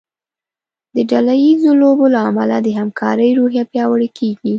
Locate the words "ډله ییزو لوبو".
1.09-2.05